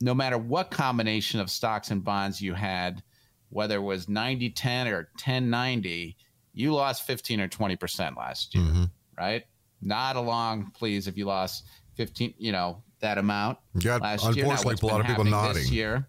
[0.00, 3.02] no matter what combination of stocks and bonds you had,
[3.48, 6.16] whether it was 90 10 or 10 90,
[6.52, 8.90] you lost 15 or 20% last year, Mhm.
[9.16, 9.44] right?
[9.84, 11.66] Not along, please, if you lost
[11.96, 14.46] 15, you know, that amount You got, last year.
[14.46, 15.62] Now, unfortunately, a lot of people nodding.
[15.62, 16.08] This year,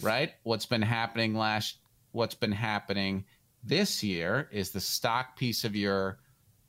[0.00, 0.32] right?
[0.44, 1.78] What's been happening last?
[2.12, 3.24] What's been happening
[3.64, 6.20] this year is the stock piece of your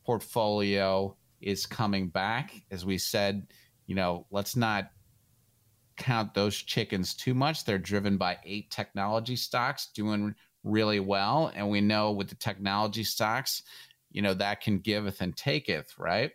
[0.04, 2.54] portfolio is coming back.
[2.72, 3.48] As we said,
[3.86, 4.92] you know, let's not
[5.96, 7.66] count those chickens too much.
[7.66, 11.52] They're driven by eight technology stocks doing really well.
[11.54, 13.62] And we know with the technology stocks,
[14.12, 16.32] you know, that can giveth and taketh, right?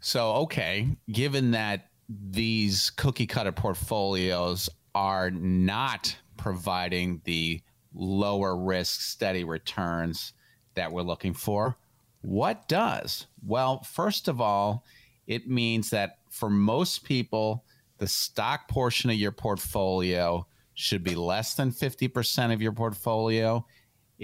[0.00, 7.62] So, okay, given that these cookie cutter portfolios are not providing the
[7.94, 10.32] lower risk, steady returns
[10.74, 11.76] that we're looking for,
[12.20, 13.26] what does?
[13.46, 14.84] Well, first of all,
[15.26, 17.64] it means that for most people,
[17.98, 23.64] the stock portion of your portfolio should be less than 50% of your portfolio.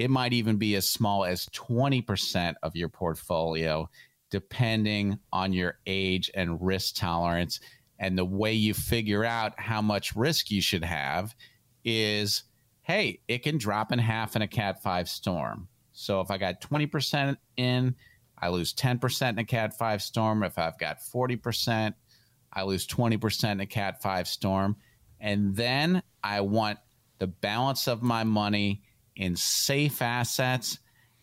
[0.00, 3.90] It might even be as small as 20% of your portfolio,
[4.30, 7.60] depending on your age and risk tolerance.
[7.98, 11.34] And the way you figure out how much risk you should have
[11.84, 12.44] is
[12.80, 15.68] hey, it can drop in half in a Cat 5 storm.
[15.92, 17.94] So if I got 20% in,
[18.38, 20.42] I lose 10% in a Cat 5 storm.
[20.42, 21.92] If I've got 40%,
[22.54, 24.76] I lose 20% in a Cat 5 storm.
[25.20, 26.78] And then I want
[27.18, 28.82] the balance of my money
[29.20, 30.78] in safe assets,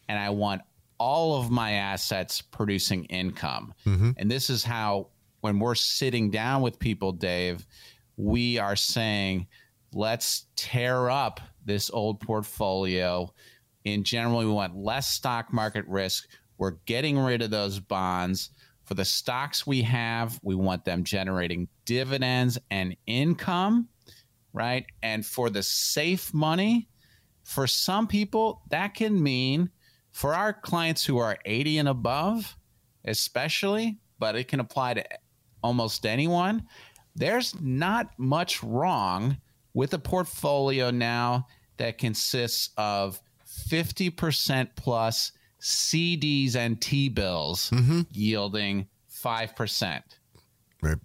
[0.07, 0.61] and I want
[0.99, 3.73] all of my assets producing income.
[3.85, 4.11] Mm-hmm.
[4.17, 5.09] And this is how,
[5.41, 7.65] when we're sitting down with people, Dave,
[8.15, 9.47] we are saying,
[9.93, 13.33] let's tear up this old portfolio.
[13.83, 16.27] In general, we want less stock market risk.
[16.57, 18.51] We're getting rid of those bonds.
[18.85, 23.89] For the stocks we have, we want them generating dividends and income,
[24.53, 24.85] right?
[25.01, 26.87] And for the safe money,
[27.47, 29.69] for some people, that can mean
[30.11, 32.57] for our clients who are 80 and above,
[33.05, 35.05] especially, but it can apply to
[35.63, 36.67] almost anyone.
[37.15, 39.37] There's not much wrong
[39.73, 43.21] with a portfolio now that consists of
[43.69, 45.31] 50% plus
[45.61, 48.01] CDs and T bills mm-hmm.
[48.11, 48.87] yielding
[49.23, 50.01] 5%.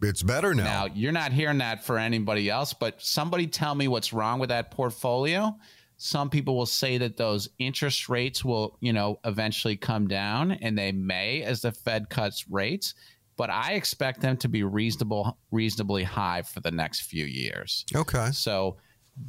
[0.02, 0.64] It's better now.
[0.64, 4.48] Now, you're not hearing that for anybody else, but somebody tell me what's wrong with
[4.48, 5.56] that portfolio.
[6.04, 10.76] Some people will say that those interest rates will, you know, eventually come down and
[10.76, 12.94] they may as the Fed cuts rates,
[13.36, 17.86] but I expect them to be reasonable reasonably high for the next few years.
[17.94, 18.30] Okay.
[18.32, 18.78] So,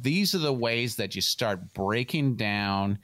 [0.00, 2.98] these are the ways that you start breaking down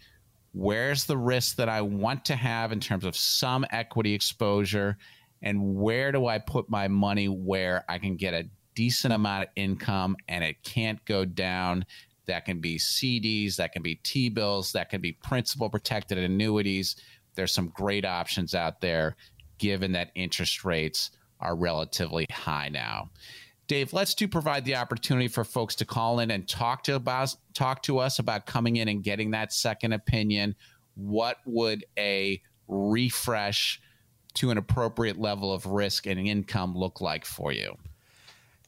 [0.50, 4.98] where's the risk that I want to have in terms of some equity exposure,
[5.42, 9.48] and where do I put my money where I can get a decent amount of
[9.56, 11.84] income and it can't go down.
[12.26, 16.96] That can be CDs, that can be T bills, that can be principal protected annuities.
[17.34, 19.16] There's some great options out there
[19.58, 23.10] given that interest rates are relatively high now.
[23.66, 27.36] Dave, let's do provide the opportunity for folks to call in and talk to about
[27.54, 30.56] talk to us about coming in and getting that second opinion.
[30.96, 33.80] What would a refresh
[34.34, 37.76] to an appropriate level of risk and income look like for you?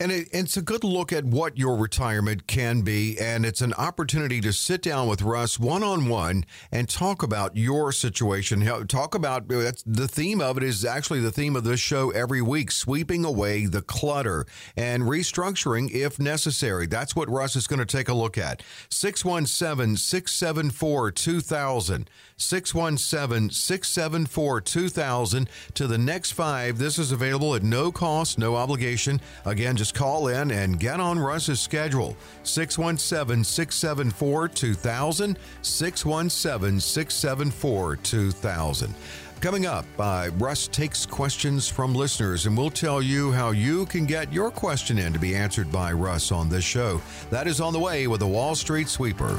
[0.02, 3.16] And it, it's a good look at what your retirement can be.
[3.20, 7.56] And it's an opportunity to sit down with Russ one on one and talk about
[7.56, 8.66] your situation.
[8.88, 12.10] Talk about uh, that's the theme of it is actually the theme of this show
[12.10, 14.44] every week sweeping away the clutter
[14.76, 16.88] and restructuring if necessary.
[16.88, 18.60] That's what Russ is going to take a look at.
[18.88, 22.10] 617 674 2000.
[22.36, 26.78] 617 674 2000 to the next five.
[26.78, 29.20] This is available at no cost, no obligation.
[29.44, 32.16] Again, just call in and get on Russ's schedule.
[32.42, 35.38] 617 674 2000.
[35.62, 38.94] 617 674 2000.
[39.42, 44.06] Coming up, uh, Russ takes questions from listeners, and we'll tell you how you can
[44.06, 47.02] get your question in to be answered by Russ on this show.
[47.30, 49.36] That is on the way with the Wall Street Sweeper.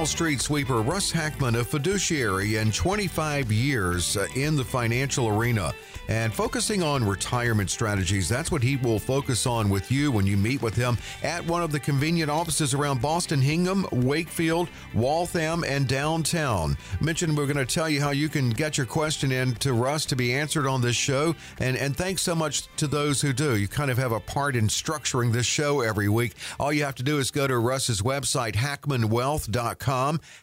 [0.00, 5.74] Wall Street sweeper Russ Hackmann, a fiduciary and 25 years uh, in the financial arena
[6.08, 8.26] and focusing on retirement strategies.
[8.26, 11.62] That's what he will focus on with you when you meet with him at one
[11.62, 16.78] of the convenient offices around Boston, Hingham, Wakefield, Waltham, and downtown.
[17.02, 20.06] Mentioned we're going to tell you how you can get your question in to Russ
[20.06, 21.36] to be answered on this show.
[21.58, 23.56] And, and thanks so much to those who do.
[23.56, 26.34] You kind of have a part in structuring this show every week.
[26.58, 29.89] All you have to do is go to Russ's website, hackmannwealth.com.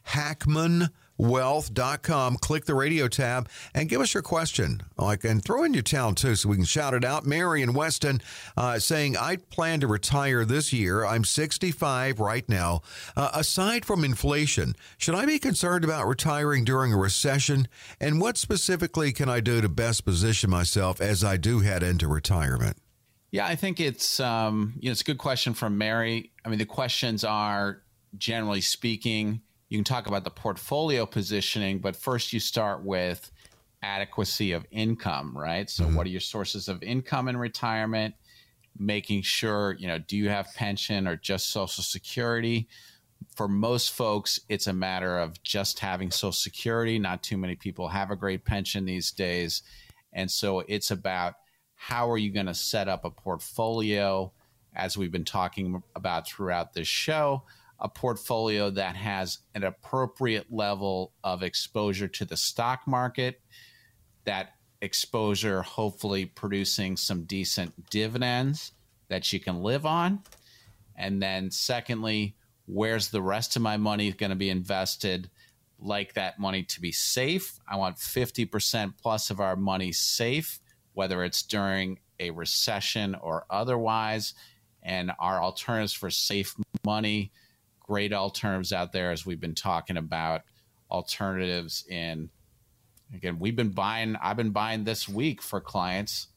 [0.03, 2.37] Hackmann wealth.com.
[2.37, 4.81] Click the radio tab and give us your question.
[4.97, 7.25] Like and throw in your town too so we can shout it out.
[7.25, 8.21] Mary in Weston
[8.55, 11.05] uh, saying, I plan to retire this year.
[11.05, 12.81] I'm 65 right now.
[13.15, 17.67] Uh, aside from inflation, should I be concerned about retiring during a recession?
[17.99, 22.07] And what specifically can I do to best position myself as I do head into
[22.07, 22.77] retirement?
[23.29, 26.31] Yeah, I think it's um, you know it's a good question from Mary.
[26.45, 27.81] I mean, the questions are
[28.17, 29.41] generally speaking.
[29.69, 33.31] You can talk about the portfolio positioning, but first you start with
[33.81, 35.69] adequacy of income, right?
[35.69, 35.95] So, mm-hmm.
[35.95, 38.15] what are your sources of income in retirement?
[38.77, 42.67] Making sure you know, do you have pension or just Social Security?
[43.35, 46.99] For most folks, it's a matter of just having Social Security.
[46.99, 49.63] Not too many people have a great pension these days,
[50.13, 51.35] and so it's about
[51.75, 54.31] how are you going to set up a portfolio,
[54.75, 57.43] as we've been talking about throughout this show,
[57.79, 63.41] a portfolio that has an appropriate level of exposure to the stock market,
[64.25, 68.71] that exposure hopefully producing some decent dividends
[69.09, 70.21] that you can live on.
[70.95, 75.29] And then, secondly, where's the rest of my money going to be invested?
[75.79, 77.59] Like that money to be safe.
[77.67, 80.59] I want 50% plus of our money safe
[80.97, 84.33] whether it's during a recession or otherwise.
[84.81, 87.31] And our alternatives for safe money,
[87.87, 90.41] great alternatives out there, as we've been talking about,
[90.91, 92.29] alternatives in,
[93.13, 96.27] again, we've been buying, I've been buying this week for clients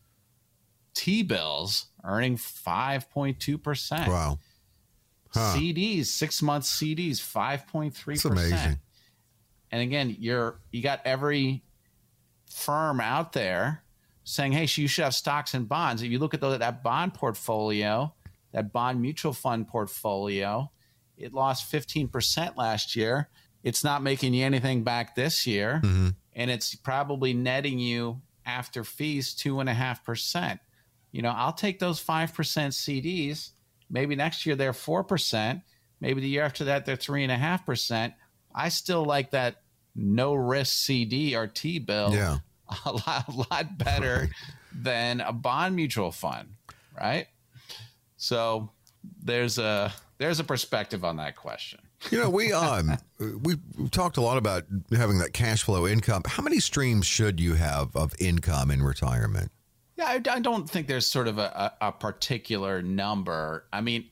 [0.95, 4.09] T bills earning 5.2%.
[4.09, 4.39] Wow.
[5.33, 5.55] Huh.
[5.57, 7.95] CDs, six month CDs, 5.3%.
[8.05, 8.79] That's amazing.
[9.71, 11.63] And again, you're, you got every
[12.51, 13.85] firm out there
[14.25, 16.03] saying, hey, you should have stocks and bonds.
[16.03, 18.13] If you look at the, that bond portfolio,
[18.53, 20.71] that bond mutual fund portfolio,
[21.21, 23.29] it lost 15% last year.
[23.63, 25.81] It's not making you anything back this year.
[25.85, 26.09] Mm-hmm.
[26.35, 30.61] And it's probably netting you after fees two and a half percent.
[31.13, 33.51] You know, I'll take those 5% CDs.
[33.91, 35.63] Maybe next year they're 4%.
[36.01, 38.15] Maybe the year after that they're three and a half percent.
[38.55, 39.63] I still like that
[39.95, 42.39] no risk CD or T bill yeah.
[42.87, 44.31] a lot, a lot better right.
[44.75, 46.55] than a bond mutual fund,
[46.99, 47.27] right?
[48.17, 48.71] So
[49.23, 51.81] there's a there's a perspective on that question.
[52.11, 53.57] You know, we um we
[53.91, 56.23] talked a lot about having that cash flow income.
[56.27, 59.51] How many streams should you have of income in retirement?
[59.97, 63.67] Yeah, I, I don't think there's sort of a, a, particular number.
[63.71, 64.09] I mean,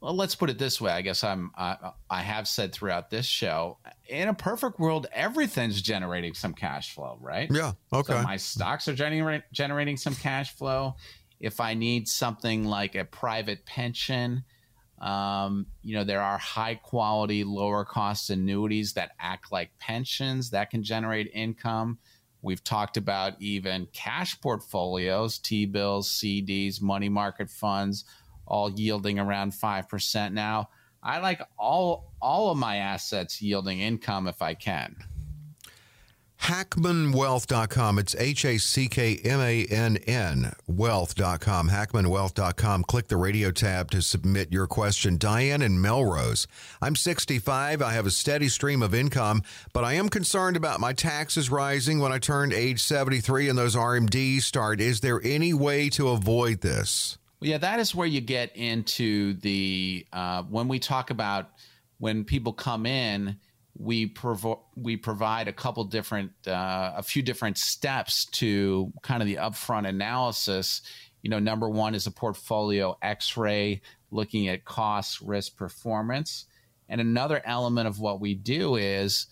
[0.00, 0.90] well, let's put it this way.
[0.90, 5.80] I guess I'm I, I have said throughout this show, in a perfect world, everything's
[5.80, 7.48] generating some cash flow, right?
[7.52, 7.72] Yeah.
[7.92, 8.14] Okay.
[8.14, 10.96] So my stocks are generating generating some cash flow.
[11.42, 14.44] If I need something like a private pension,
[14.98, 20.70] um, you know, there are high quality, lower cost annuities that act like pensions that
[20.70, 21.98] can generate income.
[22.40, 28.04] We've talked about even cash portfolios, T bills, CDs, money market funds
[28.46, 30.68] all yielding around 5% now.
[31.02, 34.94] I like all all of my assets yielding income if I can.
[36.42, 38.00] HackmannWealth.com.
[38.00, 41.68] It's H A C K M A N N wealth.com.
[41.68, 42.82] HackmannWealth.com.
[42.82, 45.18] Click the radio tab to submit your question.
[45.18, 46.48] Diane and Melrose.
[46.80, 47.80] I'm 65.
[47.80, 52.00] I have a steady stream of income, but I am concerned about my taxes rising
[52.00, 54.80] when I turn age 73 and those RMDs start.
[54.80, 57.18] Is there any way to avoid this?
[57.40, 61.50] Well, yeah, that is where you get into the uh, when we talk about
[61.98, 63.36] when people come in,
[63.78, 69.26] we provo- we provide a couple different, uh, a few different steps to kind of
[69.26, 70.82] the upfront analysis.
[71.22, 76.46] You know, number one is a portfolio X-ray looking at cost, risk, performance,
[76.88, 79.26] and another element of what we do is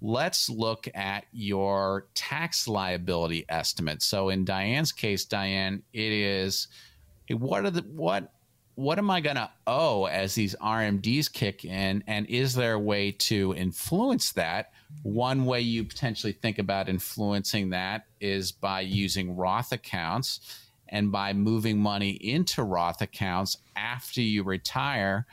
[0.00, 4.02] let's look at your tax liability estimate.
[4.02, 6.68] So in Diane's case, Diane, it is
[7.30, 8.32] what are the what
[8.78, 12.04] what am I going to owe as these RMDs kick in?
[12.06, 14.70] And is there a way to influence that?
[15.02, 21.32] One way you potentially think about influencing that is by using Roth accounts and by
[21.32, 25.26] moving money into Roth accounts after you retire,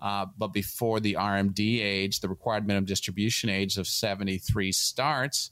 [0.00, 5.50] uh, but before the RMD age, the required minimum distribution age of 73 starts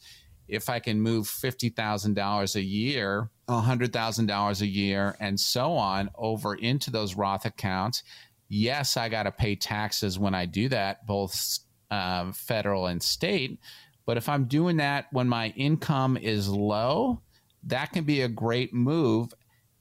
[0.48, 6.90] if I can move $50,000 a year, $100,000 a year, and so on over into
[6.90, 8.02] those Roth accounts,
[8.48, 11.58] yes, I got to pay taxes when I do that, both
[11.90, 13.58] uh, federal and state.
[14.06, 17.22] But if I'm doing that when my income is low,
[17.64, 19.32] that can be a great move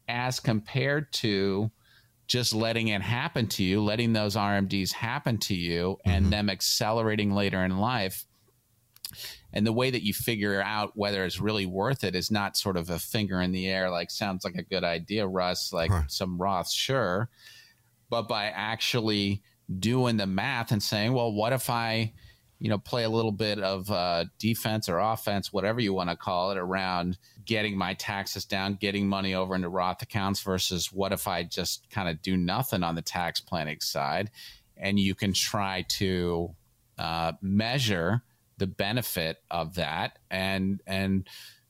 [0.07, 1.71] as compared to
[2.25, 6.09] just letting it happen to you, letting those RMDs happen to you, mm-hmm.
[6.09, 8.25] and them accelerating later in life
[9.51, 12.77] and the way that you figure out whether it's really worth it is not sort
[12.77, 16.11] of a finger in the air, like sounds like a good idea, Russ, like right.
[16.11, 17.29] some Roth, sure.
[18.09, 19.41] But by actually
[19.79, 22.13] doing the math and saying, well, what if I,
[22.59, 26.15] you know, play a little bit of uh, defense or offense, whatever you want to
[26.15, 31.11] call it, around getting my taxes down, getting money over into Roth accounts versus what
[31.11, 34.31] if I just kind of do nothing on the tax planning side.
[34.77, 36.55] And you can try to
[36.97, 38.23] uh, measure
[38.63, 40.19] the benefit of that.
[40.31, 41.27] And, and,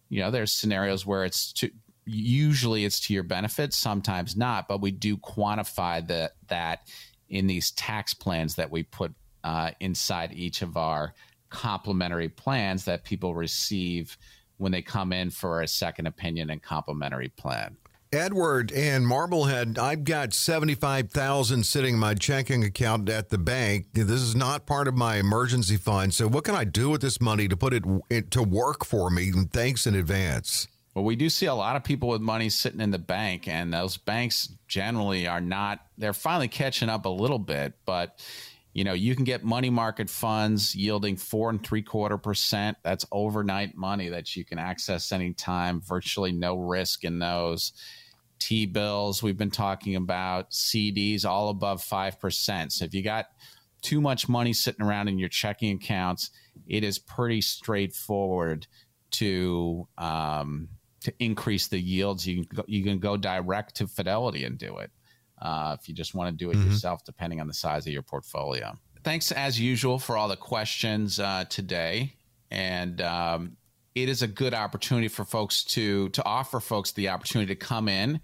[0.10, 1.72] you know, there's scenarios where it's to,
[2.06, 6.88] usually it's to your benefit, sometimes not, but we do quantify the, that
[7.30, 9.12] in these tax plans that we put
[9.44, 11.16] uh, inside each of our
[11.50, 14.16] complementary plans that people receive
[14.58, 17.76] when they come in for a second opinion and complementary plan.
[18.14, 23.88] Edward and Marblehead, I've got 75,000 sitting in my checking account at the bank.
[23.94, 26.14] This is not part of my emergency fund.
[26.14, 29.10] So what can I do with this money to put it, it to work for
[29.10, 29.32] me?
[29.52, 30.68] Thanks in advance.
[30.94, 33.74] Well, we do see a lot of people with money sitting in the bank, and
[33.74, 38.24] those banks generally are not, they're finally catching up a little bit, but
[38.74, 42.78] you know, you can get money market funds yielding four and three quarter percent.
[42.84, 47.74] That's overnight money that you can access anytime, virtually no risk in those.
[48.40, 52.72] T bills, we've been talking about CDs, all above 5%.
[52.72, 53.28] So if you got
[53.82, 56.32] too much money sitting around in your checking accounts,
[56.68, 58.68] it is pretty straightforward
[59.12, 60.70] to um,
[61.02, 62.26] to increase the yields.
[62.26, 64.92] You can go, you can go direct to Fidelity and do it
[65.42, 66.72] uh, if you just want to do it mm-hmm.
[66.72, 68.74] yourself, depending on the size of your portfolio.
[69.04, 72.16] Thanks as usual for all the questions uh, today,
[72.50, 73.58] and um,
[73.96, 77.88] it is a good opportunity for folks to to offer folks the opportunity to come
[77.88, 78.22] in.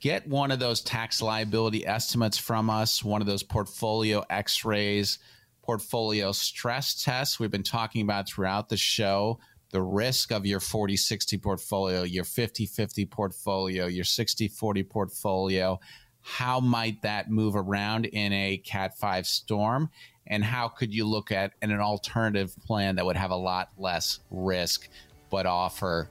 [0.00, 5.18] Get one of those tax liability estimates from us, one of those portfolio x rays,
[5.62, 9.38] portfolio stress tests we've been talking about throughout the show
[9.70, 15.78] the risk of your 40 60 portfolio, your 50 50 portfolio, your 60 40 portfolio,
[16.20, 19.90] how might that move around in a Cat 5 storm?
[20.28, 24.20] And how could you look at an alternative plan that would have a lot less
[24.30, 24.88] risk
[25.30, 26.08] but offer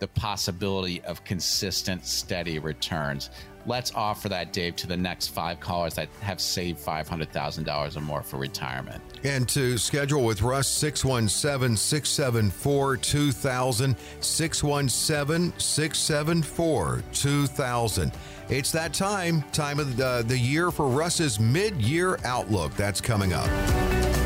[0.00, 3.30] the possibility of consistent, steady returns?
[3.70, 8.20] Let's offer that, Dave, to the next five callers that have saved $500,000 or more
[8.20, 9.00] for retirement.
[9.22, 18.12] And to schedule with Russ, 617 674 2000, 617 674 2000.
[18.48, 22.74] It's that time, time of the, the year for Russ's mid year outlook.
[22.74, 24.19] That's coming up.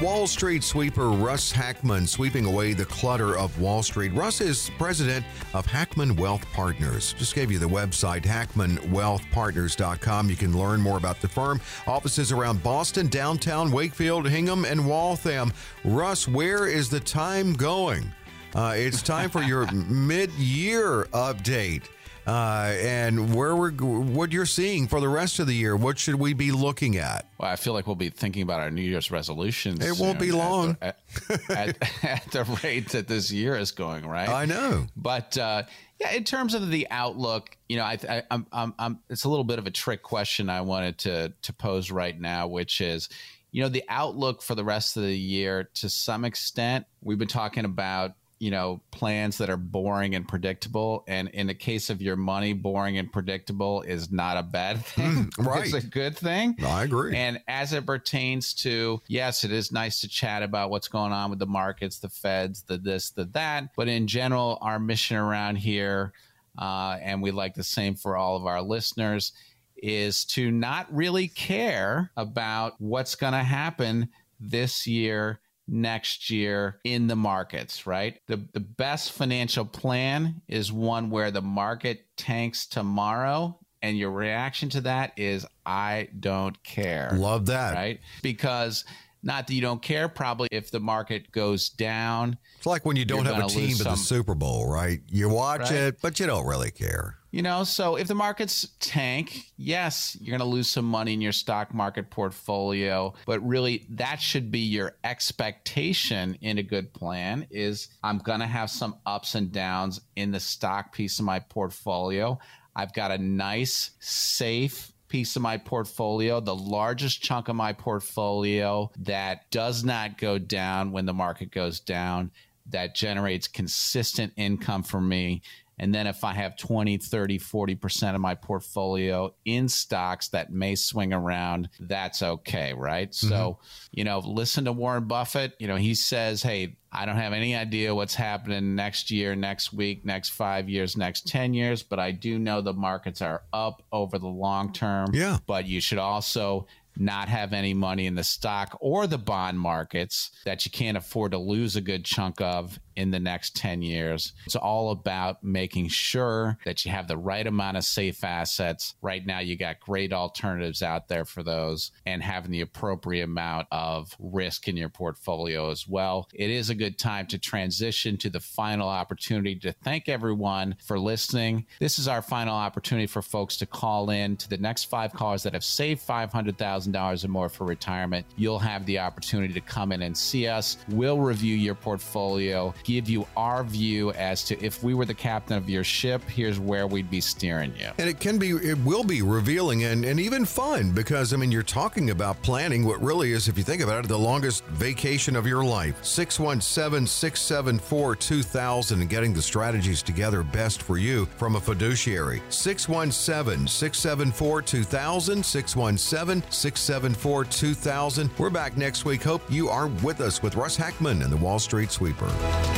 [0.00, 4.12] Wall Street sweeper Russ Hackmann sweeping away the clutter of Wall Street.
[4.12, 7.14] Russ is president of Hackmann Wealth Partners.
[7.14, 10.30] Just gave you the website, hackmannwealthpartners.com.
[10.30, 11.60] You can learn more about the firm.
[11.88, 15.52] Offices around Boston, downtown, Wakefield, Hingham, and Waltham.
[15.84, 18.12] Russ, where is the time going?
[18.54, 21.82] Uh, it's time for your mid year update
[22.28, 25.74] uh, and where we're what you're seeing for the rest of the year.
[25.74, 27.26] What should we be looking at?
[27.38, 29.82] Well, I feel like we'll be thinking about our New Year's resolutions.
[29.82, 33.72] It won't be long at the, at, at, at the, rate that this year is
[33.72, 34.06] going.
[34.06, 34.28] Right?
[34.28, 35.36] I know, but.
[35.36, 35.64] Uh,
[36.00, 39.28] yeah, in terms of the outlook, you know, I, I, I'm, I'm, I'm, it's a
[39.28, 43.08] little bit of a trick question I wanted to to pose right now, which is,
[43.50, 45.68] you know, the outlook for the rest of the year.
[45.74, 51.04] To some extent, we've been talking about you know plans that are boring and predictable.
[51.08, 55.30] And in the case of your money boring and predictable is not a bad thing.
[55.30, 56.56] Mm, right it's a good thing.
[56.64, 57.16] I agree.
[57.16, 61.30] And as it pertains to yes it is nice to chat about what's going on
[61.30, 63.74] with the markets the feds the this the that.
[63.76, 66.12] But in general our mission around here
[66.58, 69.32] uh, and we like the same for all of our listeners
[69.76, 74.08] is to not really care about what's going to happen
[74.40, 78.20] this year next year in the markets, right?
[78.26, 84.68] The, the best financial plan is one where the market tanks tomorrow and your reaction
[84.70, 87.10] to that is I don't care.
[87.14, 87.74] Love that.
[87.74, 88.00] Right?
[88.22, 88.84] Because
[89.22, 92.38] not that you don't care, probably if the market goes down.
[92.56, 95.00] It's like when you don't have a team at the Super Bowl, right?
[95.10, 95.72] You watch right?
[95.72, 97.16] it, but you don't really care.
[97.30, 101.20] You know, so if the markets tank, yes, you're going to lose some money in
[101.20, 107.46] your stock market portfolio, but really that should be your expectation in a good plan
[107.50, 111.38] is I'm going to have some ups and downs in the stock piece of my
[111.38, 112.38] portfolio.
[112.74, 118.90] I've got a nice, safe piece of my portfolio, the largest chunk of my portfolio
[118.98, 122.30] that does not go down when the market goes down,
[122.66, 125.42] that generates consistent income for me
[125.78, 130.74] and then if I have 20, 30, 40% of my portfolio in stocks that may
[130.74, 133.10] swing around, that's okay, right?
[133.10, 133.28] Mm-hmm.
[133.28, 133.58] So,
[133.92, 135.54] you know, listen to Warren Buffett.
[135.58, 139.72] You know, he says, hey, I don't have any idea what's happening next year, next
[139.72, 143.82] week, next five years, next 10 years, but I do know the markets are up
[143.92, 145.10] over the long term.
[145.12, 145.38] Yeah.
[145.46, 146.66] But you should also
[146.96, 151.32] not have any money in the stock or the bond markets that you can't afford
[151.32, 154.32] to lose a good chunk of in the next 10 years.
[154.44, 158.96] It's all about making sure that you have the right amount of safe assets.
[159.00, 163.68] Right now, you got great alternatives out there for those and having the appropriate amount
[163.70, 166.28] of risk in your portfolio as well.
[166.34, 170.98] It is a good time to transition to the final opportunity to thank everyone for
[170.98, 171.66] listening.
[171.78, 175.44] This is our final opportunity for folks to call in to the next five callers
[175.44, 178.26] that have saved $500,000 or more for retirement.
[178.36, 180.78] You'll have the opportunity to come in and see us.
[180.88, 185.58] We'll review your portfolio give you our view as to if we were the captain
[185.58, 187.90] of your ship, here's where we'd be steering you.
[187.98, 191.52] And it can be, it will be revealing and, and even fun because, I mean,
[191.52, 195.36] you're talking about planning what really is, if you think about it, the longest vacation
[195.36, 196.02] of your life.
[196.02, 202.42] 617 674 2000 and getting the strategies together best for you from a fiduciary.
[202.48, 208.30] 617 674 2000, 617 674 2000.
[208.38, 209.22] We're back next week.
[209.22, 212.77] Hope you are with us with Russ Hackmann and the Wall Street Sweeper.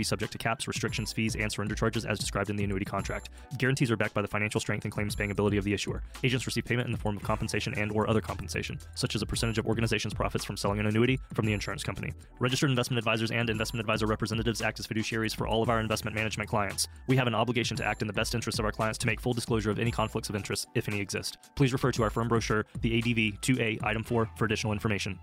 [0.03, 3.29] subject to caps, restrictions, fees, and surrender charges as described in the annuity contract.
[3.57, 6.03] Guarantees are backed by the financial strength and claims paying ability of the issuer.
[6.23, 9.25] Agents receive payment in the form of compensation and or other compensation, such as a
[9.25, 12.11] percentage of organization's profits from selling an annuity from the insurance company.
[12.39, 16.15] Registered investment advisors and investment advisor representatives act as fiduciaries for all of our investment
[16.15, 16.87] management clients.
[17.07, 19.19] We have an obligation to act in the best interest of our clients to make
[19.19, 21.37] full disclosure of any conflicts of interest, if any exist.
[21.55, 25.19] Please refer to our firm brochure, the ADV 2A Item 4, for additional information.